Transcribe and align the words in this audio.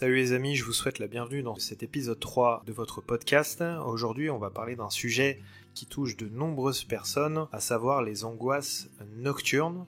Salut 0.00 0.14
les 0.14 0.32
amis, 0.32 0.54
je 0.54 0.64
vous 0.64 0.72
souhaite 0.72 1.00
la 1.00 1.08
bienvenue 1.08 1.42
dans 1.42 1.56
cet 1.56 1.82
épisode 1.82 2.20
3 2.20 2.62
de 2.64 2.72
votre 2.72 3.00
podcast. 3.00 3.64
Aujourd'hui, 3.84 4.30
on 4.30 4.38
va 4.38 4.48
parler 4.48 4.76
d'un 4.76 4.90
sujet 4.90 5.40
qui 5.74 5.86
touche 5.86 6.16
de 6.16 6.28
nombreuses 6.28 6.84
personnes, 6.84 7.48
à 7.50 7.58
savoir 7.58 8.02
les 8.02 8.24
angoisses 8.24 8.90
nocturnes 9.16 9.86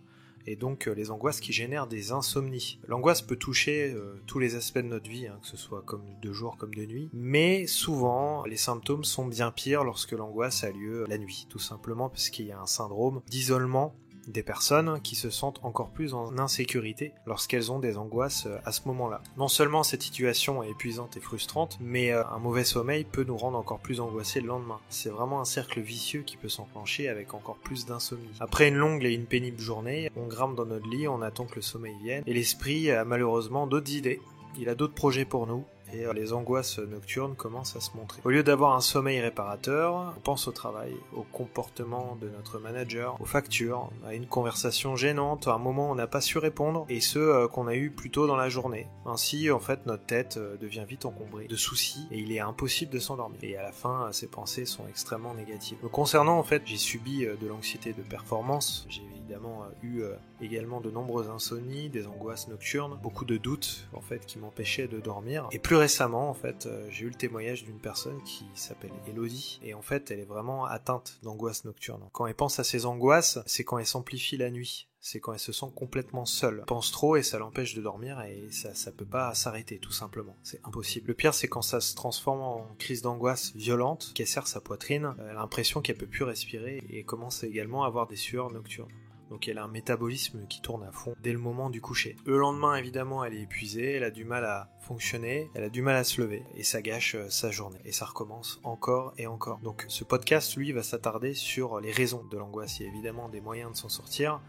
et 0.48 0.56
donc 0.56 0.88
euh, 0.88 0.94
les 0.94 1.12
angoisses 1.12 1.38
qui 1.38 1.52
génèrent 1.52 1.86
des 1.86 2.10
insomnies. 2.10 2.80
L'angoisse 2.88 3.22
peut 3.22 3.36
toucher 3.36 3.92
euh, 3.92 4.20
tous 4.26 4.40
les 4.40 4.56
aspects 4.56 4.78
de 4.78 4.88
notre 4.88 5.08
vie, 5.08 5.28
hein, 5.28 5.38
que 5.42 5.46
ce 5.46 5.56
soit 5.56 5.82
comme 5.82 6.02
de 6.20 6.32
jour 6.32 6.56
comme 6.56 6.74
de 6.74 6.86
nuit, 6.86 7.08
mais 7.12 7.68
souvent 7.68 8.44
les 8.46 8.56
symptômes 8.56 9.04
sont 9.04 9.26
bien 9.26 9.52
pires 9.52 9.84
lorsque 9.84 10.10
l'angoisse 10.10 10.64
a 10.64 10.72
lieu 10.72 11.04
la 11.08 11.18
nuit, 11.18 11.46
tout 11.48 11.60
simplement 11.60 12.08
parce 12.08 12.30
qu'il 12.30 12.46
y 12.46 12.52
a 12.52 12.60
un 12.60 12.66
syndrome 12.66 13.22
d'isolement 13.28 13.94
des 14.26 14.42
personnes 14.42 15.00
qui 15.02 15.16
se 15.16 15.30
sentent 15.30 15.60
encore 15.62 15.90
plus 15.90 16.14
en 16.14 16.38
insécurité 16.38 17.12
lorsqu'elles 17.26 17.72
ont 17.72 17.78
des 17.78 17.96
angoisses 17.96 18.46
euh, 18.46 18.58
à 18.64 18.72
ce 18.72 18.82
moment-là. 18.86 19.22
Non 19.36 19.48
seulement 19.48 19.82
cette 19.82 20.02
situation 20.02 20.62
est 20.62 20.70
épuisante 20.70 21.16
et 21.16 21.20
frustrante, 21.20 21.78
mais 21.80 22.12
euh, 22.12 22.24
un 22.26 22.38
mauvais 22.38 22.64
sommeil 22.64 23.04
peut 23.04 23.24
nous 23.24 23.36
rendre 23.36 23.58
encore 23.58 23.80
plus 23.80 24.00
angoissés 24.00 24.40
le 24.40 24.48
lendemain. 24.48 24.80
C'est 24.88 25.10
vraiment 25.10 25.40
un 25.40 25.44
cercle 25.44 25.80
vicieux 25.80 26.22
qui 26.22 26.36
peut 26.36 26.48
s'enclencher 26.48 27.08
avec 27.08 27.34
encore 27.34 27.56
plus 27.56 27.86
d'insomnie. 27.86 28.30
Après 28.40 28.68
une 28.68 28.76
longue 28.76 29.04
et 29.04 29.12
une 29.14 29.26
pénible 29.26 29.60
journée, 29.60 30.10
on 30.16 30.26
grimpe 30.26 30.56
dans 30.56 30.66
notre 30.66 30.88
lit, 30.88 31.08
on 31.08 31.22
attend 31.22 31.46
que 31.46 31.56
le 31.56 31.62
sommeil 31.62 31.96
vienne, 32.02 32.22
et 32.26 32.34
l'esprit 32.34 32.90
a 32.90 33.04
malheureusement 33.04 33.66
d'autres 33.66 33.92
idées. 33.92 34.20
Il 34.58 34.68
a 34.68 34.74
d'autres 34.74 34.94
projets 34.94 35.24
pour 35.24 35.46
nous, 35.46 35.64
et 35.92 36.06
euh, 36.06 36.12
les 36.12 36.32
angoisses 36.32 36.78
nocturnes 36.78 37.34
commencent 37.34 37.76
à 37.76 37.80
se 37.80 37.96
montrer. 37.96 38.20
Au 38.24 38.30
lieu 38.30 38.42
d'avoir 38.42 38.74
un 38.74 38.80
sommeil 38.80 39.20
réparateur, 39.20 40.14
on 40.16 40.20
pense 40.20 40.48
au 40.48 40.52
travail, 40.52 40.94
au 41.12 41.22
comportement 41.22 42.16
de 42.20 42.28
notre 42.28 42.58
manager, 42.58 43.20
aux 43.20 43.24
factures, 43.24 43.90
à 44.06 44.14
une 44.14 44.26
conversation 44.26 44.96
gênante, 44.96 45.48
à 45.48 45.54
un 45.54 45.58
moment 45.58 45.88
où 45.88 45.92
on 45.92 45.94
n'a 45.94 46.06
pas 46.06 46.20
su 46.20 46.38
répondre, 46.38 46.86
et 46.88 47.00
ce 47.00 47.18
euh, 47.18 47.48
qu'on 47.48 47.66
a 47.66 47.74
eu 47.74 47.90
plus 47.90 48.10
tôt 48.10 48.26
dans 48.26 48.36
la 48.36 48.48
journée. 48.48 48.86
Ainsi, 49.06 49.50
en 49.50 49.60
fait, 49.60 49.86
notre 49.86 50.04
tête 50.04 50.36
euh, 50.36 50.56
devient 50.56 50.84
vite 50.88 51.04
encombrée 51.04 51.46
de 51.46 51.56
soucis 51.56 52.06
et 52.10 52.18
il 52.18 52.32
est 52.32 52.40
impossible 52.40 52.92
de 52.92 52.98
s'endormir. 52.98 53.38
Et 53.42 53.56
à 53.56 53.62
la 53.62 53.72
fin, 53.72 54.08
ces 54.12 54.26
pensées 54.26 54.66
sont 54.66 54.86
extrêmement 54.88 55.34
négatives. 55.34 55.78
Concernant, 55.92 56.38
en 56.38 56.42
fait, 56.42 56.62
j'ai 56.64 56.76
subi 56.76 57.24
de 57.24 57.46
l'anxiété 57.46 57.92
de 57.92 58.02
performance, 58.02 58.86
évidemment 59.30 59.64
eu 59.82 60.02
également 60.40 60.80
de 60.80 60.90
nombreuses 60.90 61.28
insomnies, 61.28 61.88
des 61.88 62.06
angoisses 62.06 62.48
nocturnes, 62.48 62.98
beaucoup 63.00 63.24
de 63.24 63.36
doutes 63.36 63.88
en 63.92 64.00
fait 64.00 64.26
qui 64.26 64.38
m'empêchaient 64.38 64.88
de 64.88 64.98
dormir. 64.98 65.48
Et 65.52 65.60
plus 65.60 65.76
récemment 65.76 66.28
en 66.28 66.34
fait, 66.34 66.66
euh, 66.66 66.86
j'ai 66.90 67.04
eu 67.04 67.08
le 67.08 67.14
témoignage 67.14 67.64
d'une 67.64 67.78
personne 67.78 68.20
qui 68.24 68.44
s'appelle 68.54 68.92
Elodie 69.06 69.60
et 69.62 69.74
en 69.74 69.82
fait 69.82 70.10
elle 70.10 70.18
est 70.18 70.24
vraiment 70.24 70.64
atteinte 70.64 71.18
d'angoisse 71.22 71.64
nocturne. 71.64 72.08
Quand 72.12 72.26
elle 72.26 72.34
pense 72.34 72.58
à 72.58 72.64
ses 72.64 72.86
angoisses, 72.86 73.38
c'est 73.46 73.62
quand 73.62 73.78
elle 73.78 73.86
s'amplifie 73.86 74.36
la 74.36 74.50
nuit. 74.50 74.88
C'est 75.02 75.18
quand 75.18 75.32
elle 75.32 75.38
se 75.38 75.52
sent 75.52 75.72
complètement 75.74 76.26
seule. 76.26 76.62
Pense 76.66 76.92
trop 76.92 77.16
et 77.16 77.22
ça 77.22 77.38
l'empêche 77.38 77.74
de 77.74 77.80
dormir 77.80 78.20
et 78.20 78.48
ça, 78.50 78.74
ça 78.74 78.92
peut 78.92 79.06
pas 79.06 79.34
s'arrêter 79.34 79.78
tout 79.78 79.92
simplement. 79.92 80.36
C'est 80.42 80.60
impossible. 80.64 81.08
Le 81.08 81.14
pire 81.14 81.32
c'est 81.32 81.48
quand 81.48 81.62
ça 81.62 81.80
se 81.80 81.94
transforme 81.94 82.40
en 82.40 82.74
crise 82.78 83.00
d'angoisse 83.00 83.54
violente, 83.54 84.12
qu'elle 84.14 84.26
serre 84.26 84.46
sa 84.46 84.60
poitrine, 84.60 85.14
elle 85.18 85.28
a 85.28 85.34
l'impression 85.34 85.80
qu'elle 85.80 85.96
peut 85.96 86.06
plus 86.06 86.24
respirer 86.24 86.82
et 86.90 87.04
commence 87.04 87.44
également 87.44 87.84
à 87.84 87.86
avoir 87.86 88.08
des 88.08 88.16
sueurs 88.16 88.50
nocturnes. 88.50 88.90
Donc 89.30 89.48
elle 89.48 89.58
a 89.58 89.64
un 89.64 89.68
métabolisme 89.68 90.46
qui 90.48 90.60
tourne 90.60 90.82
à 90.84 90.92
fond 90.92 91.14
dès 91.22 91.32
le 91.32 91.38
moment 91.38 91.70
du 91.70 91.80
coucher. 91.80 92.16
Le 92.26 92.36
lendemain, 92.38 92.74
évidemment, 92.74 93.24
elle 93.24 93.34
est 93.34 93.42
épuisée, 93.42 93.92
elle 93.92 94.04
a 94.04 94.10
du 94.10 94.24
mal 94.24 94.44
à 94.44 94.68
fonctionner, 94.80 95.50
elle 95.54 95.64
a 95.64 95.68
du 95.70 95.82
mal 95.82 95.96
à 95.96 96.04
se 96.04 96.20
lever 96.20 96.44
et 96.56 96.64
ça 96.64 96.82
gâche 96.82 97.14
euh, 97.14 97.30
sa 97.30 97.50
journée. 97.50 97.78
Et 97.84 97.92
ça 97.92 98.04
recommence 98.04 98.60
encore 98.64 99.14
et 99.16 99.26
encore. 99.26 99.58
Donc 99.60 99.84
ce 99.88 100.04
podcast, 100.04 100.56
lui, 100.56 100.72
va 100.72 100.82
s'attarder 100.82 101.34
sur 101.34 101.80
les 101.80 101.92
raisons 101.92 102.24
de 102.30 102.36
l'angoisse. 102.36 102.80
A 102.80 102.84
évidemment 102.84 103.28
des 103.28 103.40
moyens 103.40 103.72
de 103.72 103.76
s'en 103.76 103.88
sortir. 103.88 104.40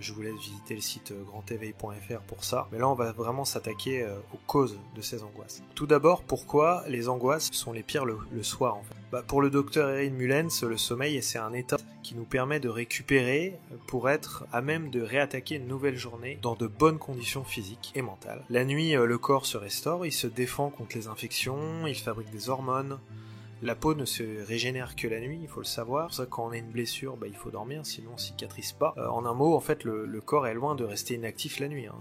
Je 0.00 0.12
vous 0.12 0.22
laisse 0.22 0.34
visiter 0.34 0.74
le 0.74 0.80
site 0.80 1.12
euh, 1.12 1.22
grandéveil.fr 1.24 2.20
pour 2.26 2.42
ça. 2.42 2.68
Mais 2.72 2.78
là, 2.78 2.88
on 2.88 2.94
va 2.94 3.12
vraiment 3.12 3.44
s'attaquer 3.44 4.02
euh, 4.02 4.16
aux 4.32 4.40
causes 4.46 4.78
de 4.96 5.02
ces 5.02 5.22
angoisses. 5.22 5.62
Tout 5.74 5.86
d'abord, 5.86 6.22
pourquoi 6.22 6.84
les 6.88 7.08
angoisses 7.08 7.50
sont 7.52 7.72
les 7.72 7.82
pires 7.82 8.04
le, 8.04 8.18
soir 8.42 8.76
en 8.76 8.82
fait? 8.82 8.94
Bah, 9.12 9.22
Pour 9.26 9.42
le 9.42 9.50
docteur 9.50 9.90
Erin 9.90 10.10
Mullens, 10.10 10.62
le 10.62 10.76
sommeil, 10.76 11.22
c'est 11.22 11.38
un 11.38 11.52
état 11.52 11.76
qui 12.02 12.14
nous 12.14 12.24
permet 12.24 12.60
de 12.60 12.68
récupérer 12.68 13.58
pour 13.86 14.08
être 14.08 14.44
à 14.52 14.62
même 14.62 14.90
de 14.90 15.02
réattaquer 15.02 15.56
une 15.56 15.68
nouvelle 15.68 15.96
journée 15.96 16.38
dans 16.40 16.54
de 16.54 16.66
bonnes 16.66 16.98
conditions 16.98 17.44
physiques 17.44 17.92
et 17.94 18.02
mentales. 18.02 18.44
La 18.48 18.64
nuit, 18.64 18.96
euh, 18.96 19.04
le 19.04 19.18
corps 19.18 19.46
se 19.46 19.58
restaure, 19.58 20.06
il 20.06 20.12
se 20.12 20.26
défend 20.26 20.70
contre 20.70 20.96
les 20.96 21.08
infections, 21.08 21.86
il 21.86 21.94
fabrique 21.94 22.30
des 22.30 22.48
hormones, 22.48 22.98
la 23.62 23.74
peau 23.74 23.94
ne 23.94 24.04
se 24.04 24.22
régénère 24.46 24.96
que 24.96 25.06
la 25.08 25.20
nuit, 25.20 25.38
il 25.42 25.48
faut 25.48 25.60
le 25.60 25.66
savoir. 25.66 26.12
Ça 26.12 26.26
quand 26.26 26.46
on 26.46 26.50
a 26.50 26.56
une 26.56 26.70
blessure, 26.70 27.16
bah, 27.16 27.26
il 27.26 27.36
faut 27.36 27.50
dormir, 27.50 27.84
sinon 27.84 28.12
on 28.14 28.18
cicatrise 28.18 28.72
pas. 28.72 28.94
Euh, 28.96 29.06
en 29.08 29.26
un 29.26 29.34
mot, 29.34 29.54
en 29.54 29.60
fait, 29.60 29.84
le, 29.84 30.20
corps 30.20 30.46
est 30.46 30.54
loin 30.54 30.74
de 30.74 30.84
rester 30.84 31.14
inactif 31.14 31.58
la 31.60 31.68
nuit. 31.68 31.86
Hein. 31.86 31.94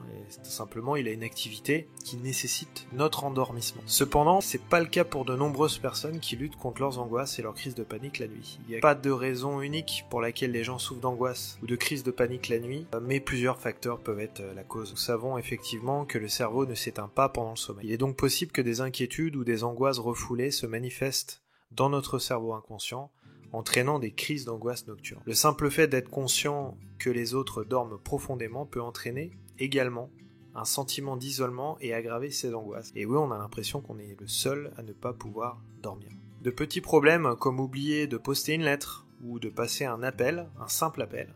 tout 0.43 0.49
simplement, 0.49 0.95
il 0.95 1.07
a 1.07 1.11
une 1.11 1.23
activité 1.23 1.87
qui 2.03 2.17
nécessite 2.17 2.85
notre 2.93 3.23
endormissement. 3.23 3.81
Cependant, 3.85 4.41
c'est 4.41 4.61
pas 4.61 4.79
le 4.79 4.85
cas 4.85 5.03
pour 5.03 5.25
de 5.25 5.35
nombreuses 5.35 5.77
personnes 5.77 6.19
qui 6.19 6.35
luttent 6.35 6.57
contre 6.57 6.81
leurs 6.81 6.99
angoisses 6.99 7.39
et 7.39 7.41
leurs 7.41 7.53
crises 7.53 7.75
de 7.75 7.83
panique 7.83 8.19
la 8.19 8.27
nuit. 8.27 8.59
Il 8.67 8.71
n'y 8.71 8.77
a 8.77 8.81
pas 8.81 8.95
de 8.95 9.09
raison 9.09 9.61
unique 9.61 10.05
pour 10.09 10.21
laquelle 10.21 10.51
les 10.51 10.63
gens 10.63 10.79
souffrent 10.79 11.01
d'angoisse 11.01 11.57
ou 11.63 11.67
de 11.67 11.75
crise 11.75 12.03
de 12.03 12.11
panique 12.11 12.49
la 12.49 12.59
nuit, 12.59 12.87
euh, 12.93 12.99
mais 13.01 13.19
plusieurs 13.19 13.59
facteurs 13.59 13.99
peuvent 13.99 14.19
être 14.19 14.41
euh, 14.41 14.53
la 14.53 14.63
cause. 14.63 14.91
Nous 14.91 14.97
savons 14.97 15.37
effectivement 15.37 16.05
que 16.05 16.17
le 16.17 16.27
cerveau 16.27 16.65
ne 16.65 16.75
s'éteint 16.75 17.11
pas 17.13 17.29
pendant 17.29 17.51
le 17.51 17.55
sommeil. 17.55 17.87
Il 17.87 17.91
est 17.91 17.97
donc 17.97 18.15
possible 18.15 18.51
que 18.51 18.61
des 18.61 18.81
inquiétudes 18.81 19.35
ou 19.35 19.43
des 19.43 19.63
angoisses 19.63 19.99
refoulées 19.99 20.51
se 20.51 20.65
manifestent 20.65 21.41
dans 21.71 21.89
notre 21.89 22.19
cerveau 22.19 22.53
inconscient, 22.53 23.11
entraînant 23.51 23.99
des 23.99 24.11
crises 24.11 24.45
d'angoisse 24.45 24.87
nocturne. 24.87 25.21
Le 25.25 25.33
simple 25.33 25.69
fait 25.69 25.87
d'être 25.87 26.09
conscient 26.09 26.77
que 26.97 27.09
les 27.09 27.33
autres 27.33 27.63
dorment 27.63 27.97
profondément 27.97 28.65
peut 28.65 28.81
entraîner 28.81 29.31
également 29.57 30.09
un 30.55 30.65
sentiment 30.65 31.17
d'isolement 31.17 31.77
et 31.79 31.93
aggraver 31.93 32.31
ces 32.31 32.53
angoisses. 32.53 32.91
Et 32.95 33.05
oui, 33.05 33.17
on 33.17 33.31
a 33.31 33.37
l'impression 33.37 33.81
qu'on 33.81 33.99
est 33.99 34.19
le 34.19 34.27
seul 34.27 34.73
à 34.77 34.83
ne 34.83 34.93
pas 34.93 35.13
pouvoir 35.13 35.61
dormir. 35.81 36.09
De 36.41 36.51
petits 36.51 36.81
problèmes 36.81 37.35
comme 37.39 37.59
oublier 37.59 38.07
de 38.07 38.17
poster 38.17 38.53
une 38.53 38.63
lettre 38.63 39.05
ou 39.23 39.39
de 39.39 39.49
passer 39.49 39.85
un 39.85 40.03
appel, 40.03 40.49
un 40.59 40.67
simple 40.67 41.01
appel, 41.01 41.33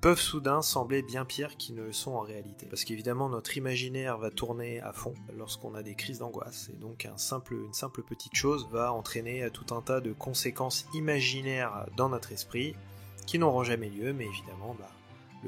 peuvent 0.00 0.20
soudain 0.20 0.62
sembler 0.62 1.02
bien 1.02 1.24
pires 1.24 1.56
qu'ils 1.56 1.74
ne 1.74 1.82
le 1.82 1.92
sont 1.92 2.12
en 2.12 2.20
réalité. 2.20 2.66
Parce 2.66 2.84
qu'évidemment, 2.84 3.28
notre 3.28 3.56
imaginaire 3.56 4.18
va 4.18 4.30
tourner 4.30 4.80
à 4.80 4.92
fond 4.92 5.14
lorsqu'on 5.36 5.74
a 5.74 5.82
des 5.82 5.94
crises 5.94 6.18
d'angoisse. 6.18 6.70
Et 6.72 6.76
donc, 6.76 7.06
un 7.06 7.18
simple, 7.18 7.54
une 7.54 7.72
simple 7.72 8.02
petite 8.02 8.34
chose 8.34 8.68
va 8.70 8.92
entraîner 8.92 9.48
tout 9.50 9.74
un 9.74 9.82
tas 9.82 10.00
de 10.00 10.12
conséquences 10.12 10.86
imaginaires 10.94 11.86
dans 11.96 12.08
notre 12.08 12.32
esprit 12.32 12.74
qui 13.26 13.38
n'auront 13.38 13.64
jamais 13.64 13.90
lieu, 13.90 14.12
mais 14.12 14.26
évidemment, 14.26 14.76
bah, 14.78 14.90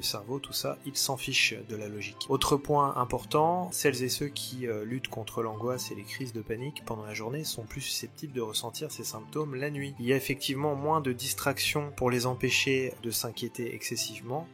cerveau, 0.03 0.39
tout 0.39 0.53
ça, 0.53 0.79
il 0.87 0.97
s'en 0.97 1.17
fiche 1.17 1.55
de 1.69 1.77
la 1.77 1.89
logique. 1.89 2.27
Autre 2.29 2.57
point 2.57 2.97
important, 2.97 3.71
celles 3.73 4.03
et 4.03 4.09
ceux 4.09 4.29
qui 4.29 4.67
euh, 4.67 4.85
luttent 4.85 5.09
contre 5.09 5.43
l'angoisse 5.43 5.91
et 5.91 5.95
les 5.95 6.03
crises 6.03 6.33
de 6.33 6.43
panique 6.43 6.83
pendant 6.85 7.05
la 7.05 7.15
journée 7.15 7.45
sont 7.45 7.65
plus 7.65 7.81
susceptibles 7.81 8.33
de 8.33 8.41
ressentir 8.41 8.91
ces 8.91 9.05
symptômes 9.05 9.55
la 9.55 9.71
nuit. 9.71 9.95
Il 9.99 10.07
y 10.07 10.13
a 10.13 10.17
effectivement 10.17 10.75
moins 10.75 11.01
de 11.01 11.13
distractions 11.13 11.93
pour 11.97 12.11
les 12.11 12.27
empêcher 12.27 12.95
de 13.03 13.11
s'inquiéter 13.11 13.75
excessivement, 13.75 14.47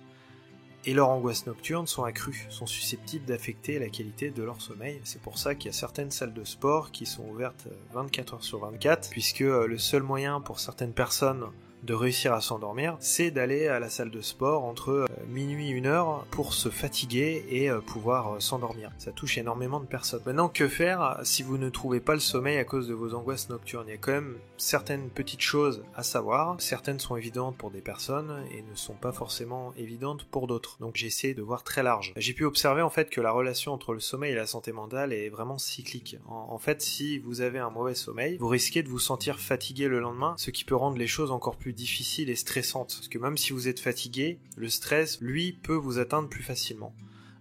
et 0.87 0.93
leurs 0.93 1.09
angoisses 1.09 1.47
nocturnes 1.47 1.87
sont 1.87 2.05
accrues, 2.05 2.47
sont 2.51 2.67
susceptibles 2.67 3.25
d'affecter 3.25 3.79
la 3.79 3.89
qualité 3.89 4.31
de 4.31 4.43
leur 4.43 4.61
sommeil. 4.61 5.01
C'est 5.05 5.21
pour 5.21 5.39
ça 5.39 5.55
qu'il 5.55 5.67
y 5.67 5.75
a 5.75 5.77
certaines 5.77 6.11
salles 6.11 6.35
de 6.35 6.45
sport 6.45 6.93
qui 6.93 7.07
sont 7.07 7.27
ouvertes 7.29 7.69
24 7.93 8.35
heures 8.35 8.45
sur 8.45 8.59
24, 8.59 9.09
puisque 9.11 9.41
euh, 9.41 9.67
le 9.67 9.79
seul 9.79 10.03
moyen 10.03 10.41
pour 10.41 10.61
certaines 10.61 10.93
personnes 10.93 11.47
de 11.85 11.95
réussir 11.95 12.33
à 12.33 12.41
s'endormir, 12.41 12.97
c'est 13.01 13.31
d'aller 13.31 13.69
à 13.69 13.79
la 13.79 13.91
salle 13.91 14.11
de 14.11 14.23
sport 14.23 14.65
entre 14.65 14.91
euh, 14.91 15.07
minuit 15.29 15.69
et 15.69 15.71
une 15.71 15.87
heure 15.87 16.25
pour 16.31 16.55
se 16.55 16.71
fatiguer 16.71 17.45
et 17.51 17.71
euh, 17.71 17.81
pouvoir 17.81 18.35
euh, 18.35 18.41
s'endormir. 18.41 18.91
Ça 18.97 19.13
touche 19.13 19.37
énormément 19.37 19.81
de 19.81 19.87
personnes. 19.87 20.23
Maintenant, 20.25 20.49
que 20.49 20.67
faire 20.67 21.21
si 21.25 21.43
vous 21.43 21.59
ne 21.59 21.69
trouvez 21.69 22.01
pas 22.01 22.15
le 22.15 22.21
sommeil 22.21 22.57
à 22.57 22.65
cause 22.65 22.89
de 22.89 22.95
vos 22.95 23.15
angoisses 23.15 23.51
nocturnes? 23.51 23.85
Il 23.89 23.91
y 23.91 23.95
a 23.95 23.99
quand 23.99 24.13
même 24.13 24.37
certaines 24.57 25.11
petites 25.11 25.43
choses 25.43 25.83
à 25.95 26.03
savoir. 26.03 26.57
Certaines 26.59 27.01
sont 27.01 27.17
évidentes 27.17 27.57
pour 27.57 27.71
des 27.71 27.83
personnes 27.83 28.45
et 28.51 28.63
ne 28.63 28.75
sont 28.75 28.95
pas 28.95 29.13
forcément 29.13 29.75
évidentes 29.77 30.25
pour 30.25 30.47
d'autres. 30.47 30.79
Donc 30.81 30.97
j'ai 30.97 31.07
essayé 31.07 31.35
de 31.35 31.43
voir 31.43 31.65
très 31.65 31.83
large. 31.83 32.15
J'ai 32.17 32.33
pu 32.33 32.45
observer 32.45 32.81
en 32.81 32.91
fait 32.91 33.11
que 33.11 33.21
la 33.21 33.31
relation 33.31 33.73
entre 33.73 33.93
le 33.93 34.01
sommeil 34.01 34.33
et 34.33 34.37
la 34.37 34.47
santé 34.47 34.73
mentale 34.73 35.13
est 35.13 35.29
vraiment 35.29 35.59
cyclique. 35.59 36.17
En, 36.27 36.59
fait, 36.59 36.81
si 36.81 37.19
vous 37.19 37.41
avez 37.43 37.59
un 37.59 37.71
mauvais 37.71 37.95
sommeil, 37.95 38.39
vous 38.39 38.49
risquez 38.49 38.83
de 38.83 38.89
vous 38.89 38.99
sentir 38.99 39.39
fatigué 39.39 39.89
le 39.89 40.01
lendemain, 40.01 40.35
ce 40.39 40.51
qui 40.51 40.65
peut 40.65 40.77
rendre 40.77 40.97
les 40.97 41.07
choses 41.07 41.31
encore 41.31 41.57
plus 41.57 41.74
difficile 41.75 42.31
et 42.31 42.37
stressante. 42.37 42.95
Parce 42.97 43.09
que 43.09 43.19
même 43.19 43.37
si 43.37 43.53
vous 43.53 43.69
êtes 43.69 43.81
fatigué, 43.81 44.39
le 44.57 44.69
stress, 44.69 45.21
lui, 45.21 45.53
peut 45.53 45.75
vous 45.75 45.99
atteindre 45.99 46.29
plus 46.29 46.43
facilement 46.43 46.95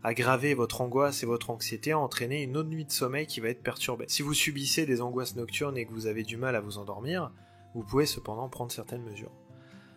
aggraver 0.04 0.54
votre 0.54 0.82
angoisse 0.82 1.24
et 1.24 1.26
votre 1.26 1.50
anxiété, 1.50 1.94
entraîner 1.94 2.44
une 2.44 2.58
autre 2.58 2.70
nuit 2.70 2.86
de 2.86 2.92
sommeil 2.92 3.26
qui 3.26 3.40
va 3.40 3.50
être 3.50 3.64
perturbée. 3.64 4.06
Si 4.10 4.22
vous 4.22 4.34
subissez 4.34 4.86
des 4.86 5.02
angoisses 5.02 5.36
nocturnes 5.36 5.78
et 5.78 5.86
que 5.86 5.94
vous 5.94 6.08
avez 6.08 6.24
du 6.24 6.38
mal 6.38 6.56
à 6.56 6.62
vous 6.62 6.78
endormir, 6.78 7.32
vous 7.74 7.84
pouvez 7.84 8.06
cependant 8.06 8.50
prendre 8.50 8.72
certaines 8.72 9.04
mesures. 9.04 9.32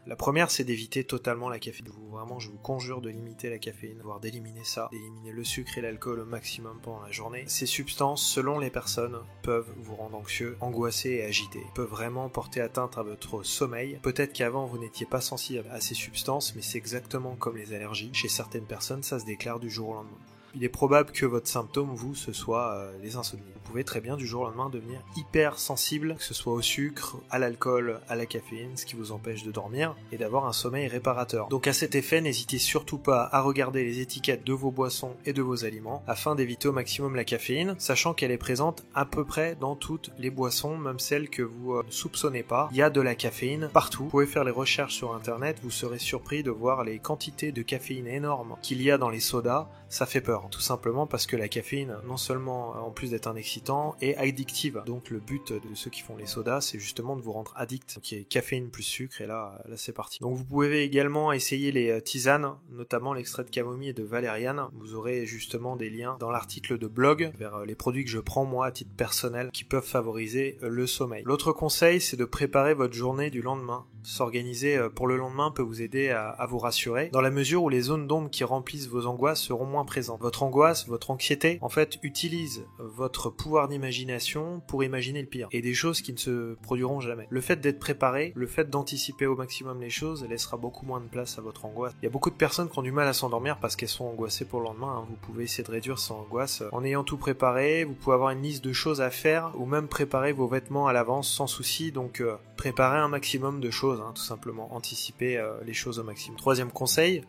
La 0.06 0.14
première, 0.14 0.52
c'est 0.52 0.62
d'éviter 0.62 1.02
totalement 1.02 1.48
la 1.48 1.58
caféine. 1.58 1.88
vraiment, 2.12 2.38
je 2.38 2.50
vous 2.50 2.58
conjure 2.58 3.00
de 3.00 3.08
limiter 3.08 3.50
la 3.50 3.58
caféine, 3.58 4.00
voire 4.04 4.20
d'éliminer 4.20 4.62
ça, 4.62 4.88
d'éliminer 4.92 5.32
le 5.32 5.42
sucre 5.42 5.78
et 5.78 5.80
l'alcool 5.80 6.20
au 6.20 6.24
maximum 6.24 6.78
pendant 6.80 7.02
la 7.02 7.10
journée. 7.10 7.42
Ces 7.48 7.66
substances, 7.66 8.22
selon 8.24 8.60
les 8.60 8.70
personnes, 8.70 9.18
peuvent 9.42 9.72
vous 9.78 9.96
rendre 9.96 10.16
anxieux, 10.16 10.56
angoissé 10.60 11.10
et 11.10 11.24
agité. 11.24 11.60
peuvent 11.74 11.88
vraiment 11.88 12.28
porter 12.28 12.60
atteinte 12.60 12.98
à 12.98 13.02
votre 13.02 13.42
sommeil. 13.42 13.98
Peut-être 14.02 14.32
qu'avant, 14.32 14.66
vous 14.66 14.78
n'étiez 14.78 15.06
pas 15.06 15.20
sensible 15.20 15.66
à 15.70 15.80
ces 15.80 15.94
substances, 15.94 16.54
mais 16.54 16.62
c'est 16.62 16.78
exactement 16.78 17.34
comme 17.34 17.56
les 17.56 17.74
allergies. 17.74 18.10
Chez 18.12 18.28
certaines 18.28 18.66
personnes, 18.66 19.02
ça 19.02 19.18
se 19.18 19.26
déclare 19.26 19.58
du 19.58 19.70
jour 19.70 19.88
au 19.88 19.94
lendemain. 19.94 20.18
Il 20.56 20.64
est 20.64 20.70
probable 20.70 21.12
que 21.12 21.26
votre 21.26 21.48
symptôme, 21.48 21.90
vous, 21.94 22.14
ce 22.14 22.32
soit 22.32 22.72
euh, 22.72 22.92
les 23.02 23.16
insomnies. 23.16 23.42
Vous 23.54 23.70
pouvez 23.72 23.84
très 23.84 24.00
bien 24.00 24.16
du 24.16 24.26
jour 24.26 24.42
au 24.42 24.44
lendemain 24.46 24.70
devenir 24.70 25.00
hyper 25.16 25.58
sensible, 25.58 26.14
que 26.16 26.22
ce 26.22 26.32
soit 26.32 26.54
au 26.54 26.62
sucre, 26.62 27.18
à 27.30 27.38
l'alcool, 27.38 28.00
à 28.08 28.16
la 28.16 28.24
caféine, 28.24 28.76
ce 28.76 28.86
qui 28.86 28.96
vous 28.96 29.12
empêche 29.12 29.42
de 29.42 29.50
dormir 29.50 29.94
et 30.12 30.16
d'avoir 30.16 30.46
un 30.46 30.52
sommeil 30.52 30.88
réparateur. 30.88 31.48
Donc 31.48 31.66
à 31.66 31.74
cet 31.74 31.94
effet, 31.94 32.22
n'hésitez 32.22 32.58
surtout 32.58 32.96
pas 32.96 33.28
à 33.32 33.42
regarder 33.42 33.84
les 33.84 34.00
étiquettes 34.00 34.44
de 34.44 34.52
vos 34.54 34.70
boissons 34.70 35.16
et 35.26 35.34
de 35.34 35.42
vos 35.42 35.64
aliments 35.64 36.02
afin 36.06 36.34
d'éviter 36.34 36.68
au 36.68 36.72
maximum 36.72 37.16
la 37.16 37.24
caféine, 37.24 37.74
sachant 37.78 38.14
qu'elle 38.14 38.30
est 38.30 38.38
présente 38.38 38.84
à 38.94 39.04
peu 39.04 39.24
près 39.24 39.56
dans 39.56 39.76
toutes 39.76 40.10
les 40.18 40.30
boissons, 40.30 40.78
même 40.78 40.98
celles 40.98 41.28
que 41.28 41.42
vous 41.42 41.74
euh, 41.74 41.82
ne 41.84 41.90
soupçonnez 41.90 42.44
pas. 42.44 42.68
Il 42.70 42.78
y 42.78 42.82
a 42.82 42.88
de 42.88 43.00
la 43.02 43.14
caféine 43.14 43.68
partout. 43.74 44.04
Vous 44.04 44.10
pouvez 44.10 44.26
faire 44.26 44.44
les 44.44 44.52
recherches 44.52 44.94
sur 44.94 45.14
internet, 45.14 45.58
vous 45.62 45.70
serez 45.70 45.98
surpris 45.98 46.42
de 46.42 46.50
voir 46.50 46.82
les 46.82 46.98
quantités 46.98 47.52
de 47.52 47.62
caféine 47.62 48.06
énormes 48.06 48.56
qu'il 48.62 48.80
y 48.80 48.90
a 48.90 48.96
dans 48.96 49.10
les 49.10 49.20
sodas. 49.20 49.68
Ça 49.96 50.04
fait 50.04 50.20
peur, 50.20 50.46
tout 50.50 50.60
simplement 50.60 51.06
parce 51.06 51.26
que 51.26 51.36
la 51.36 51.48
caféine, 51.48 51.96
non 52.06 52.18
seulement 52.18 52.72
en 52.86 52.90
plus 52.90 53.12
d'être 53.12 53.28
un 53.28 53.34
excitant, 53.34 53.96
est 54.02 54.14
addictive. 54.16 54.82
Donc 54.84 55.08
le 55.08 55.20
but 55.20 55.54
de 55.54 55.74
ceux 55.74 55.88
qui 55.88 56.02
font 56.02 56.18
les 56.18 56.26
sodas, 56.26 56.60
c'est 56.60 56.78
justement 56.78 57.16
de 57.16 57.22
vous 57.22 57.32
rendre 57.32 57.54
addict. 57.56 57.98
Y 58.10 58.16
a 58.16 58.24
caféine 58.24 58.68
plus 58.68 58.82
sucre 58.82 59.22
et 59.22 59.26
là, 59.26 59.58
là 59.66 59.78
c'est 59.78 59.94
parti. 59.94 60.18
Donc 60.20 60.36
vous 60.36 60.44
pouvez 60.44 60.82
également 60.82 61.32
essayer 61.32 61.72
les 61.72 61.88
euh, 61.88 62.00
tisanes, 62.02 62.56
notamment 62.72 63.14
l'extrait 63.14 63.44
de 63.44 63.48
camomille 63.48 63.88
et 63.88 63.94
de 63.94 64.02
valériane. 64.02 64.66
Vous 64.74 64.94
aurez 64.94 65.24
justement 65.24 65.76
des 65.76 65.88
liens 65.88 66.18
dans 66.20 66.30
l'article 66.30 66.76
de 66.76 66.88
blog 66.88 67.32
vers 67.38 67.54
euh, 67.54 67.64
les 67.64 67.74
produits 67.74 68.04
que 68.04 68.10
je 68.10 68.18
prends 68.18 68.44
moi 68.44 68.66
à 68.66 68.72
titre 68.72 68.94
personnel 68.94 69.48
qui 69.50 69.64
peuvent 69.64 69.82
favoriser 69.82 70.58
euh, 70.62 70.68
le 70.68 70.86
sommeil. 70.86 71.22
L'autre 71.24 71.52
conseil, 71.52 72.02
c'est 72.02 72.18
de 72.18 72.26
préparer 72.26 72.74
votre 72.74 72.92
journée 72.92 73.30
du 73.30 73.40
lendemain. 73.40 73.86
S'organiser 74.06 74.78
pour 74.94 75.08
le 75.08 75.16
lendemain 75.16 75.50
peut 75.50 75.62
vous 75.62 75.82
aider 75.82 76.10
à, 76.10 76.28
à 76.28 76.46
vous 76.46 76.58
rassurer, 76.58 77.10
dans 77.12 77.20
la 77.20 77.30
mesure 77.30 77.64
où 77.64 77.68
les 77.68 77.80
zones 77.80 78.06
d'ombre 78.06 78.30
qui 78.30 78.44
remplissent 78.44 78.86
vos 78.86 79.06
angoisses 79.06 79.40
seront 79.40 79.66
moins 79.66 79.84
présentes. 79.84 80.20
Votre 80.20 80.44
angoisse, 80.44 80.86
votre 80.86 81.10
anxiété, 81.10 81.58
en 81.60 81.68
fait, 81.68 81.98
utilise 82.04 82.64
votre 82.78 83.30
pouvoir 83.30 83.66
d'imagination 83.66 84.62
pour 84.68 84.84
imaginer 84.84 85.22
le 85.22 85.26
pire 85.26 85.48
et 85.50 85.60
des 85.60 85.74
choses 85.74 86.02
qui 86.02 86.12
ne 86.12 86.18
se 86.18 86.54
produiront 86.62 87.00
jamais. 87.00 87.26
Le 87.30 87.40
fait 87.40 87.60
d'être 87.60 87.80
préparé, 87.80 88.32
le 88.36 88.46
fait 88.46 88.70
d'anticiper 88.70 89.26
au 89.26 89.34
maximum 89.34 89.80
les 89.80 89.90
choses 89.90 90.24
laissera 90.24 90.56
beaucoup 90.56 90.86
moins 90.86 91.00
de 91.00 91.08
place 91.08 91.36
à 91.38 91.42
votre 91.42 91.64
angoisse. 91.64 91.92
Il 92.00 92.04
y 92.04 92.08
a 92.08 92.10
beaucoup 92.10 92.30
de 92.30 92.36
personnes 92.36 92.70
qui 92.70 92.78
ont 92.78 92.82
du 92.82 92.92
mal 92.92 93.08
à 93.08 93.12
s'endormir 93.12 93.58
parce 93.58 93.74
qu'elles 93.74 93.88
sont 93.88 94.04
angoissées 94.04 94.44
pour 94.44 94.60
le 94.60 94.66
lendemain. 94.66 94.98
Hein. 94.98 95.06
Vous 95.10 95.16
pouvez 95.16 95.42
essayer 95.42 95.64
de 95.64 95.70
réduire 95.70 95.98
cette 95.98 96.12
angoisse 96.12 96.62
en 96.70 96.84
ayant 96.84 97.02
tout 97.02 97.16
préparé. 97.16 97.82
Vous 97.82 97.94
pouvez 97.94 98.14
avoir 98.14 98.30
une 98.30 98.42
liste 98.42 98.64
de 98.64 98.72
choses 98.72 99.00
à 99.00 99.10
faire 99.10 99.50
ou 99.56 99.66
même 99.66 99.88
préparer 99.88 100.30
vos 100.30 100.46
vêtements 100.46 100.86
à 100.86 100.92
l'avance 100.92 101.28
sans 101.28 101.48
souci. 101.48 101.90
Donc 101.90 102.20
euh, 102.20 102.36
préparer 102.56 102.98
un 102.98 103.08
maximum 103.08 103.60
de 103.60 103.70
choses, 103.70 103.95
hein, 104.00 104.12
tout 104.14 104.22
simplement 104.22 104.74
anticiper 104.74 105.38
euh, 105.38 105.54
les 105.64 105.74
choses 105.74 105.98
au 105.98 106.04
maximum. 106.04 106.36
Troisième 106.36 106.70
conseil, 106.70 107.22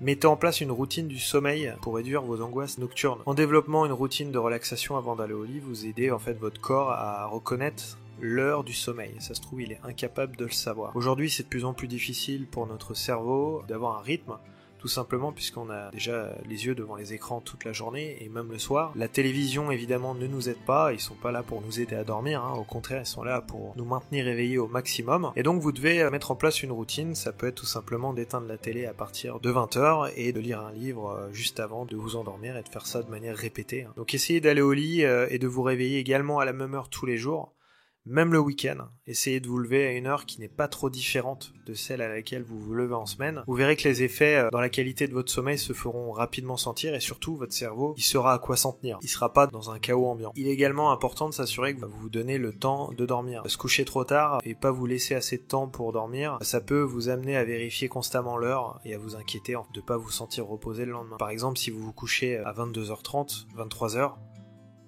mettez 0.00 0.26
en 0.26 0.36
place 0.36 0.60
une 0.60 0.70
routine 0.70 1.08
du 1.08 1.18
sommeil 1.18 1.74
pour 1.82 1.94
réduire 1.96 2.22
vos 2.22 2.40
angoisses 2.40 2.78
nocturnes. 2.78 3.20
En 3.26 3.34
développement 3.34 3.86
une 3.86 3.92
routine 3.92 4.30
de 4.30 4.38
relaxation 4.38 4.96
avant 4.96 5.16
d'aller 5.16 5.34
au 5.34 5.44
lit, 5.44 5.60
vous 5.60 5.86
aidez 5.86 6.10
en 6.10 6.18
fait 6.18 6.34
votre 6.34 6.60
corps 6.60 6.90
à 6.90 7.26
reconnaître 7.26 7.98
l'heure 8.20 8.64
du 8.64 8.72
sommeil. 8.72 9.14
Ça 9.18 9.34
se 9.34 9.40
trouve, 9.40 9.62
il 9.62 9.72
est 9.72 9.80
incapable 9.84 10.36
de 10.36 10.44
le 10.44 10.50
savoir. 10.50 10.94
Aujourd'hui, 10.96 11.30
c'est 11.30 11.44
de 11.44 11.48
plus 11.48 11.64
en 11.64 11.74
plus 11.74 11.88
difficile 11.88 12.46
pour 12.46 12.66
notre 12.66 12.94
cerveau 12.94 13.62
d'avoir 13.68 13.98
un 13.98 14.02
rythme 14.02 14.38
tout 14.84 14.88
simplement 14.88 15.32
puisqu'on 15.32 15.70
a 15.70 15.90
déjà 15.92 16.36
les 16.46 16.66
yeux 16.66 16.74
devant 16.74 16.94
les 16.94 17.14
écrans 17.14 17.40
toute 17.40 17.64
la 17.64 17.72
journée 17.72 18.18
et 18.20 18.28
même 18.28 18.52
le 18.52 18.58
soir. 18.58 18.92
La 18.96 19.08
télévision 19.08 19.70
évidemment 19.70 20.14
ne 20.14 20.26
nous 20.26 20.50
aide 20.50 20.62
pas, 20.66 20.92
ils 20.92 21.00
sont 21.00 21.14
pas 21.14 21.32
là 21.32 21.42
pour 21.42 21.62
nous 21.62 21.80
aider 21.80 21.96
à 21.96 22.04
dormir, 22.04 22.44
hein. 22.44 22.52
au 22.58 22.64
contraire 22.64 23.00
ils 23.00 23.06
sont 23.06 23.22
là 23.22 23.40
pour 23.40 23.72
nous 23.78 23.86
maintenir 23.86 24.28
éveillés 24.28 24.58
au 24.58 24.68
maximum. 24.68 25.32
Et 25.36 25.42
donc 25.42 25.62
vous 25.62 25.72
devez 25.72 26.10
mettre 26.10 26.32
en 26.32 26.36
place 26.36 26.62
une 26.62 26.70
routine, 26.70 27.14
ça 27.14 27.32
peut 27.32 27.46
être 27.46 27.54
tout 27.54 27.64
simplement 27.64 28.12
d'éteindre 28.12 28.46
la 28.46 28.58
télé 28.58 28.84
à 28.84 28.92
partir 28.92 29.40
de 29.40 29.50
20h 29.50 30.12
et 30.16 30.34
de 30.34 30.40
lire 30.40 30.60
un 30.60 30.72
livre 30.72 31.12
euh, 31.12 31.32
juste 31.32 31.60
avant 31.60 31.86
de 31.86 31.96
vous 31.96 32.16
endormir 32.16 32.58
et 32.58 32.62
de 32.62 32.68
faire 32.68 32.84
ça 32.84 33.02
de 33.02 33.10
manière 33.10 33.38
répétée. 33.38 33.84
Hein. 33.84 33.94
Donc 33.96 34.12
essayez 34.12 34.42
d'aller 34.42 34.60
au 34.60 34.74
lit 34.74 35.02
euh, 35.02 35.26
et 35.30 35.38
de 35.38 35.46
vous 35.46 35.62
réveiller 35.62 35.98
également 35.98 36.40
à 36.40 36.44
la 36.44 36.52
même 36.52 36.74
heure 36.74 36.90
tous 36.90 37.06
les 37.06 37.16
jours 37.16 37.53
même 38.06 38.32
le 38.32 38.38
week-end, 38.38 38.88
essayez 39.06 39.40
de 39.40 39.48
vous 39.48 39.58
lever 39.58 39.86
à 39.86 39.92
une 39.92 40.06
heure 40.06 40.26
qui 40.26 40.40
n'est 40.40 40.48
pas 40.48 40.68
trop 40.68 40.90
différente 40.90 41.52
de 41.66 41.72
celle 41.72 42.02
à 42.02 42.08
laquelle 42.08 42.42
vous 42.42 42.60
vous 42.60 42.74
levez 42.74 42.94
en 42.94 43.06
semaine. 43.06 43.42
Vous 43.46 43.54
verrez 43.54 43.76
que 43.76 43.88
les 43.88 44.02
effets 44.02 44.36
euh, 44.36 44.50
dans 44.50 44.60
la 44.60 44.68
qualité 44.68 45.08
de 45.08 45.14
votre 45.14 45.32
sommeil 45.32 45.58
se 45.58 45.72
feront 45.72 46.12
rapidement 46.12 46.58
sentir 46.58 46.94
et 46.94 47.00
surtout 47.00 47.36
votre 47.36 47.54
cerveau, 47.54 47.94
il 47.96 48.02
saura 48.02 48.34
à 48.34 48.38
quoi 48.38 48.56
s'en 48.56 48.72
tenir. 48.72 48.98
Il 49.02 49.08
sera 49.08 49.32
pas 49.32 49.46
dans 49.46 49.70
un 49.70 49.78
chaos 49.78 50.06
ambiant. 50.06 50.32
Il 50.36 50.48
est 50.48 50.52
également 50.52 50.92
important 50.92 51.28
de 51.28 51.34
s'assurer 51.34 51.74
que 51.74 51.84
vous 51.84 51.98
vous 51.98 52.10
donnez 52.10 52.36
le 52.36 52.52
temps 52.52 52.92
de 52.92 53.06
dormir. 53.06 53.42
Se 53.46 53.56
coucher 53.56 53.84
trop 53.84 54.04
tard 54.04 54.40
et 54.44 54.54
pas 54.54 54.70
vous 54.70 54.86
laisser 54.86 55.14
assez 55.14 55.38
de 55.38 55.42
temps 55.42 55.68
pour 55.68 55.92
dormir, 55.92 56.38
ça 56.42 56.60
peut 56.60 56.82
vous 56.82 57.08
amener 57.08 57.36
à 57.36 57.44
vérifier 57.44 57.88
constamment 57.88 58.36
l'heure 58.36 58.80
et 58.84 58.94
à 58.94 58.98
vous 58.98 59.16
inquiéter 59.16 59.56
de 59.72 59.80
pas 59.80 59.96
vous 59.96 60.10
sentir 60.10 60.46
reposé 60.46 60.84
le 60.84 60.92
lendemain. 60.92 61.16
Par 61.16 61.30
exemple, 61.30 61.58
si 61.58 61.70
vous 61.70 61.80
vous 61.80 61.92
couchez 61.92 62.36
à 62.36 62.52
22h30, 62.52 63.46
23h, 63.56 64.14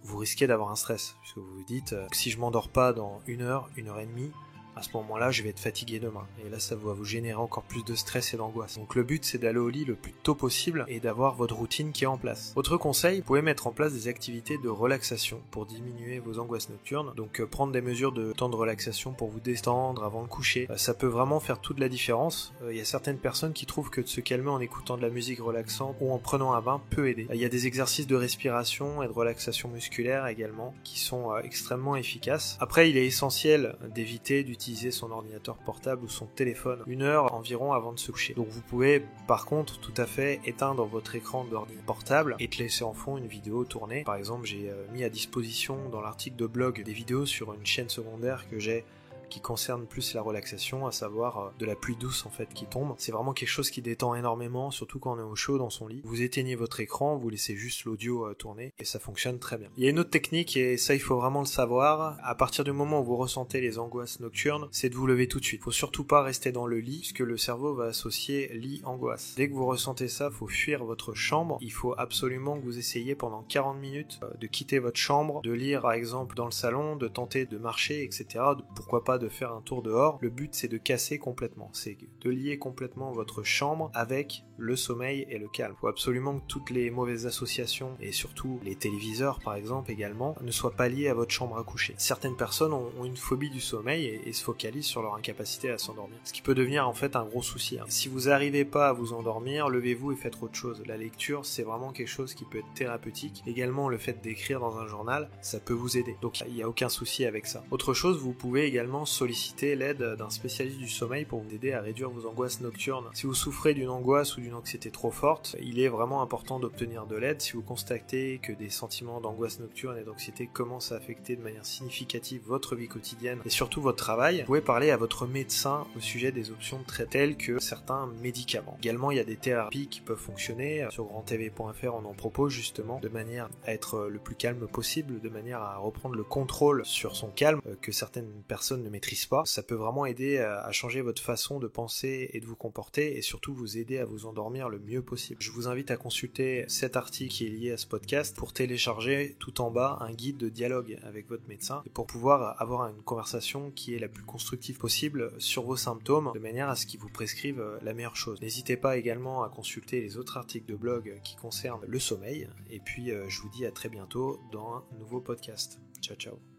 vous 0.07 0.19
risquez 0.19 0.47
d'avoir 0.47 0.71
un 0.71 0.77
stress, 0.77 1.17
puisque 1.21 1.39
vous 1.39 1.57
vous 1.57 1.65
dites, 1.65 1.93
euh, 1.93 2.07
si 2.13 2.31
je 2.31 2.39
m'endors 2.39 2.69
pas 2.69 2.93
dans 2.93 3.21
une 3.27 3.43
heure, 3.43 3.69
une 3.77 3.89
heure 3.89 4.01
et 4.01 4.07
demie, 4.07 4.33
à 4.77 4.83
ce 4.83 4.91
moment-là, 4.95 5.31
je 5.31 5.43
vais 5.43 5.49
être 5.49 5.59
fatigué 5.59 5.99
demain. 5.99 6.27
Et 6.45 6.51
là, 6.51 6.59
ça 6.59 6.77
va 6.77 6.93
vous 6.93 7.05
générer 7.05 7.41
encore 7.41 7.63
plus 7.63 7.83
de 7.83 7.95
stress 7.95 8.35
et 8.35 8.37
d'angoisse. 8.37 8.77
Donc 8.77 8.95
le 8.95 9.03
but, 9.03 9.25
c'est 9.25 9.39
d'aller 9.39 9.59
au 9.59 9.71
lit 9.71 9.87
le 9.87 9.95
plus 9.95 10.13
tôt 10.13 10.35
possible 10.35 10.85
et 10.87 11.01
d'avoir 11.01 11.35
votre 11.35 11.57
routine 11.57 11.93
qui 11.93 12.05
est 12.05 12.09
en 12.09 12.19
place. 12.19 12.53
Autre 12.57 12.77
conseil, 12.77 13.21
vous 13.21 13.25
pouvez 13.25 13.41
mettre 13.41 13.67
en 13.67 13.73
place 13.73 13.95
des 13.95 14.09
activités 14.09 14.59
de 14.59 14.69
relaxation 14.69 15.41
pour 15.51 15.65
diminuer 15.65 16.19
vos 16.19 16.39
angoisses 16.39 16.69
nocturnes. 16.69 17.15
Donc 17.17 17.41
euh, 17.41 17.47
prendre 17.47 17.73
des 17.73 17.81
mesures 17.81 18.13
de 18.13 18.33
temps 18.33 18.51
de 18.51 18.57
relaxation 18.57 19.13
pour 19.13 19.29
vous 19.29 19.41
détendre 19.41 20.05
avant 20.05 20.21
le 20.21 20.29
coucher. 20.29 20.67
Euh, 20.71 20.77
ça 20.77 20.93
peut 20.93 21.07
vraiment 21.07 21.41
faire 21.41 21.59
toute 21.59 21.81
la 21.81 21.89
différence. 21.89 22.53
Euh, 22.63 22.73
il 22.73 22.77
y 22.77 22.81
a 22.81 22.85
certaines 22.85 23.19
personnes 23.19 23.55
qui 23.55 23.65
trouvent 23.65 23.89
que 23.89 24.03
de 24.03 24.09
se 24.09 24.21
calmer 24.21 24.51
en 24.51 24.61
écoutant 24.61 24.99
de 24.99 25.03
la 25.03 25.11
musique 25.11 25.41
relaxante 25.41 25.97
ou 26.01 26.13
en 26.13 26.19
prenant 26.19 26.53
un 26.53 26.61
bain 26.61 26.83
peut 26.91 27.09
aider. 27.09 27.27
Il 27.33 27.41
y 27.41 27.47
a 27.47 27.49
des 27.49 27.67
exercices 27.67 28.07
de 28.07 28.17
respiration 28.17 29.03
et 29.03 29.07
de 29.07 29.13
relaxation 29.13 29.71
musculaire 29.71 30.27
également 30.27 30.75
qui 30.85 30.99
sont 31.01 31.35
extrêmement 31.39 31.97
efficaces. 31.97 32.59
Après, 32.61 32.91
il 32.91 32.99
est 32.99 33.07
essentiel 33.07 33.77
d'éviter 33.95 34.45
d'utiliser 34.45 34.66
son 34.91 35.11
ordinateur 35.11 35.57
portable 35.57 36.05
ou 36.05 36.09
son 36.09 36.27
téléphone 36.27 36.83
une 36.87 37.03
heure 37.03 37.35
environ 37.35 37.73
avant 37.73 37.93
de 37.93 37.99
se 37.99 38.11
coucher. 38.11 38.35
Donc 38.35 38.49
vous 38.49 38.61
pouvez 38.63 39.05
par 39.27 39.47
contre 39.47 39.79
tout 39.79 39.95
à 39.97 40.07
fait 40.07 40.41
éteindre 40.45 40.85
votre 40.85 41.15
écran 41.15 41.45
d'ordinateur 41.45 41.85
portable 41.87 42.37
et 42.39 42.49
te 42.49 42.59
laisser 42.59 42.85
en 42.85 42.95
fond 42.95 43.17
une 43.17 43.27
vidéo 43.27 43.65
tournée. 43.65 44.03
Par 44.05 44.17
exemple, 44.17 44.47
j'ai 44.47 44.71
euh, 44.71 44.85
mis 44.93 45.05
à 45.05 45.09
disposition 45.09 45.89
dans 45.91 46.01
l'article 46.01 46.37
de 46.37 46.47
blog 46.47 46.83
des 46.83 46.93
vidéos 46.93 47.27
sur 47.27 47.55
une 47.55 47.65
chaîne 47.65 47.89
secondaire 47.89 48.49
que 48.51 48.59
j'ai 48.59 48.85
qui 49.29 49.41
concerne 49.41 49.87
plus 49.87 50.15
la 50.15 50.23
relaxation, 50.23 50.87
à 50.87 50.93
savoir 50.93 51.39
euh, 51.39 51.51
de 51.59 51.67
la 51.67 51.77
pluie 51.77 51.97
douce 51.97 52.27
en 52.27 52.31
fait 52.31 52.49
qui 52.55 52.67
tombe. 52.67 52.95
C'est 52.99 53.13
vraiment 53.13 53.33
quelque 53.33 53.49
chose 53.49 53.71
qui 53.71 53.83
détend 53.83 54.15
énormément, 54.15 54.71
surtout 54.71 54.99
quand 54.99 55.17
on 55.17 55.19
est 55.19 55.23
au 55.23 55.35
chaud 55.35 55.59
dans 55.59 55.71
son 55.71 55.87
lit. 55.87 56.03
Vous 56.05 56.23
éteignez 56.23 56.55
votre 56.55 56.81
écran, 56.81 57.17
vous 57.17 57.29
laissez 57.29 57.57
juste 57.57 57.85
l'audio 57.85 58.27
euh, 58.27 58.35
tourner 58.35 58.73
et 58.79 58.85
ça 58.85 58.99
fonctionne 58.99 59.39
très 59.39 59.59
bien. 59.59 59.69
Il 59.77 59.85
y 59.85 59.87
a 59.87 59.91
une 59.91 59.99
autre 59.99 60.11
technique 60.11 60.57
et 60.57 60.77
ça 60.77 60.95
il 60.95 61.01
faut 61.01 61.17
vraiment 61.17 61.41
le 61.41 61.47
savoir. 61.47 62.17
À 62.23 62.35
partir 62.35 62.65
du 62.65 62.73
moment 62.73 63.01
où 63.01 63.05
vous 63.05 63.17
ressentez 63.17 63.61
les 63.61 63.79
angoisses 63.79 64.21
nocturnes, 64.21 64.69
c'est 64.71 64.89
de 64.89 64.95
vous 64.95 65.07
lever 65.07 65.29
tout 65.29 65.41
de 65.41 65.45
suite. 65.45 65.63
Faut 65.63 65.71
surtout 65.71 66.05
pas 66.05 66.23
rester 66.23 66.53
dans 66.53 66.67
le 66.67 66.79
lit 66.79 66.99
puisque 66.99 67.21
le 67.21 67.37
cerveau 67.37 67.75
va 67.75 67.87
associer 67.87 68.51
lit 68.55 68.81
angoisse. 68.85 69.35
Dès 69.37 69.49
que 69.49 69.55
vous 69.55 69.67
ressentez 69.67 70.09
ça, 70.09 70.31
faut 70.31 70.47
fuir 70.47 70.85
votre 70.85 71.15
chambre. 71.15 71.59
Il 71.61 71.73
faut 71.73 71.95
absolument 71.99 72.59
que 72.59 72.65
vous 72.65 72.79
essayiez 72.79 73.15
pendant 73.15 73.43
40 73.43 73.79
minutes 73.79 74.21
euh, 74.23 74.29
de 74.39 74.47
quitter 74.47 74.79
votre 74.79 74.99
chambre, 74.99 75.43
de 75.43 75.53
lire 75.53 75.83
par 75.83 75.93
exemple 75.93 76.35
dans 76.35 76.47
le 76.47 76.51
salon, 76.51 76.97
de 76.97 77.09
tenter 77.09 77.47
de 77.47 77.59
marcher, 77.59 78.03
etc. 78.05 78.45
Pourquoi 78.75 79.05
pas 79.05 79.16
de 79.19 79.29
faire 79.29 79.53
un 79.53 79.61
tour 79.61 79.83
dehors. 79.83 80.19
Le 80.21 80.31
but 80.31 80.55
c'est 80.55 80.69
de 80.69 80.79
casser 80.79 81.19
complètement, 81.19 81.71
c'est 81.73 81.97
de 82.21 82.31
lier 82.31 82.59
complètement 82.59 83.13
votre 83.13 83.43
chambre 83.43 83.91
avec 83.95 84.45
le 84.59 84.77
sommeil 84.77 85.27
et 85.29 85.39
le 85.39 85.49
calme. 85.49 85.75
Il 85.77 85.81
faut 85.81 85.89
absolument 85.89 86.39
que 86.39 86.47
toutes 86.47 86.71
les 86.71 86.91
mauvaises 86.91 87.27
associations 87.27 87.97
et 88.01 88.13
surtout 88.13 88.61
les 88.65 88.75
téléviseurs 88.75 89.41
par 89.41 89.55
exemple 89.55 89.91
également 89.91 90.35
ne 90.41 90.51
soient 90.51 90.73
pas 90.73 90.89
liés 90.89 91.09
à 91.09 91.15
votre 91.15 91.33
chambre 91.33 91.59
à 91.59 91.65
coucher. 91.65 91.95
Certaines 91.99 92.37
personnes 92.37 92.73
ont, 92.73 93.05
une 93.05 93.17
phobie 93.17 93.51
du 93.51 93.61
sommeil 93.61 94.07
et, 94.07 94.33
se 94.33 94.43
focalisent 94.43 94.87
sur 94.87 95.03
leur 95.03 95.15
incapacité 95.15 95.71
à 95.71 95.79
s'endormir, 95.79 96.19
ce 96.25 96.33
qui 96.33 96.43
peut 96.43 96.55
devenir 96.55 96.89
en 96.89 96.93
fait 96.93 97.17
un 97.17 97.25
gros 97.25 97.43
souci. 97.43 97.79
Hein. 97.79 97.85
Si 97.89 98.09
vous 98.09 98.23
n'arrivez 98.23 98.65
pas 98.65 98.89
à 98.89 98.93
vous 98.93 99.13
endormir, 99.13 99.69
levez-vous 99.69 100.13
et 100.13 100.17
faites 100.17 100.43
autre 100.43 100.55
chose. 100.55 100.83
La 100.87 100.97
lecture 100.97 101.45
c'est 101.45 101.63
vraiment 101.63 101.93
quelque 101.93 102.09
chose 102.09 102.35
qui 102.35 102.45
peut 102.45 102.59
être 102.59 102.75
thérapeutique. 102.75 103.43
Également 103.47 103.89
le 103.89 103.99
fait 103.99 104.21
d'écrire 104.23 104.61
dans 104.61 104.79
un 104.79 104.87
journal, 104.87 105.31
ça 105.41 105.61
peut 105.61 105.75
vous 105.75 105.97
aider. 105.97 106.17
Donc 106.21 106.41
il 106.47 106.55
n'y 106.55 106.63
a 106.63 106.69
aucun 106.69 106.89
souci 106.89 107.25
avec 107.25 107.47
ça. 107.47 107.65
Autre 107.71 107.95
chose, 107.95 108.19
vous 108.19 108.33
pouvez 108.33 108.65
également 108.65 109.06
solliciter 109.07 109.77
l'aide 109.77 110.17
d'un 110.19 110.31
spécialiste 110.31 110.79
du 110.79 110.89
sommeil 110.89 111.25
pour 111.25 111.41
vous 111.41 111.55
aider 111.55 111.73
à 111.73 111.81
réduire 111.81 112.11
vos 112.11 112.27
angoisses 112.27 112.61
nocturnes. 112.61 113.07
Si 113.15 113.27
vous 113.27 113.35
souffrez 113.35 113.75
d'une 113.75 113.89
angoisse 113.89 114.37
ou 114.37 114.41
d'une 114.41 114.55
anxiété 114.55 114.91
trop 114.91 115.11
forte, 115.11 115.57
il 115.61 115.81
est 115.81 115.89
vraiment 115.89 116.23
important 116.23 116.59
d'obtenir 116.61 117.07
de 117.07 117.17
l'aide. 117.17 117.41
Si 117.41 117.53
vous 117.53 117.63
constatez 117.63 118.41
que 118.43 118.53
des 118.53 118.71
sentiments 118.71 119.21
d'angoisse 119.21 119.61
nocturne 119.61 119.99
et 119.99 120.05
d'anxiété 120.05 120.47
commencent 120.47 120.93
à 120.93 120.97
affecter 120.97 121.37
de 121.37 121.43
manière 121.43 121.67
significative 121.67 122.43
votre 122.47 122.77
vie 122.77 122.89
quotidienne 122.89 123.41
et 123.45 123.51
surtout 123.51 123.81
votre 123.81 123.97
travail, 123.97 124.41
vous 124.41 124.47
pouvez 124.47 124.61
parler 124.61 124.91
à 124.91 124.97
votre 124.97 125.27
médecin 125.27 125.87
au 125.97 126.01
sujet 126.01 126.33
des 126.33 126.51
options 126.51 126.83
très 126.87 127.07
telles 127.07 127.37
que 127.37 127.59
certains 127.59 128.07
médicaments. 128.23 128.77
Également, 128.83 129.11
il 129.11 129.17
y 129.17 129.21
a 129.21 129.25
des 129.25 129.37
thérapies 129.37 129.89
qui 129.89 130.01
peuvent 130.01 130.19
fonctionner. 130.19 130.87
Sur 130.91 131.05
grandtv.fr, 131.05 131.95
on 131.95 132.05
en 132.05 132.15
propose 132.15 132.53
justement 132.53 133.01
de 133.01 133.09
manière 133.09 133.49
à 133.65 133.73
être 133.73 134.09
le 134.09 134.19
plus 134.19 134.35
calme 134.35 134.67
possible, 134.67 135.21
de 135.21 135.29
manière 135.29 135.61
à 135.61 135.77
reprendre 135.79 136.15
le 136.15 136.25
contrôle 136.25 136.85
sur 136.85 137.17
son 137.17 137.29
calme 137.29 137.61
que 137.81 137.93
certaines 137.93 138.31
personnes 138.49 138.83
ne 138.83 138.91
maîtrise 138.97 139.27
pas. 139.27 139.43
Ça 139.45 139.63
peut 139.63 139.75
vraiment 139.75 140.07
aider 140.07 140.39
à 140.39 140.73
changer 140.73 141.03
votre 141.03 141.23
façon 141.23 141.59
de 141.59 141.67
penser 141.67 142.31
et 142.33 142.41
de 142.41 142.47
vous 142.47 142.57
comporter 142.57 143.17
et 143.17 143.23
surtout 143.23 143.55
vous 143.55 143.77
aider 143.77 143.99
à 143.99 144.07
vous 144.07 144.27
endormir 144.27 144.71
le 144.71 144.79
mieux 144.79 145.03
possible. 145.03 145.41
Je 145.43 145.51
vous 145.51 145.69
invite 145.69 145.91
à 145.91 145.97
consulter 145.97 146.65
cet 146.69 146.97
article 146.97 147.35
qui 147.35 147.47
est 147.47 147.51
lié 147.51 147.73
à 147.73 147.77
ce 147.77 147.87
podcast 147.87 148.35
pour 148.37 148.53
télécharger 148.53 149.37
tout 149.39 149.61
en 149.61 149.71
bas 149.71 149.99
un 150.01 150.13
guide 150.13 150.39
de 150.39 150.49
dialogue 150.49 150.99
avec 151.03 151.29
votre 151.29 151.47
médecin 151.47 151.83
et 151.85 151.91
pour 151.91 152.07
pouvoir 152.07 152.61
avoir 152.61 152.89
une 152.89 153.03
conversation 153.03 153.71
qui 153.71 153.95
est 153.95 153.99
la 153.99 154.09
plus 154.09 154.25
constructive 154.25 154.79
possible 154.79 155.31
sur 155.39 155.65
vos 155.65 155.77
symptômes 155.77 156.31
de 156.35 156.41
manière 156.41 156.71
à 156.71 156.77
ce 156.77 156.87
qu'il 156.87 157.01
vous 157.01 157.11
prescrive 157.11 157.63
la 157.83 157.93
meilleure 157.93 158.17
chose. 158.17 158.41
N'hésitez 158.41 158.77
pas 158.77 158.97
également 158.97 159.43
à 159.43 159.51
consulter 159.51 160.01
les 160.01 160.17
autres 160.17 160.39
articles 160.39 160.67
de 160.67 160.77
blog 160.77 161.21
qui 161.23 161.37
concernent 161.37 161.85
le 161.87 161.99
sommeil 161.99 162.49
et 162.71 162.81
puis 162.81 163.11
euh, 163.11 163.29
je 163.29 163.43
vous 163.43 163.51
dis 163.51 163.67
à 163.67 163.71
très 163.71 163.89
bientôt 163.89 164.41
dans 164.53 164.77
un 164.77 164.85
nouveau 164.99 165.21
podcast. 165.21 165.79
Ciao 166.01 166.17
ciao 166.17 166.56